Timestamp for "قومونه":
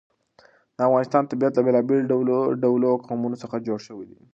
3.07-3.35